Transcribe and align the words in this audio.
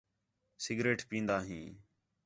سگریٹ 0.63 0.99
پین٘دا 1.09 1.37
ھیں 1.47 1.65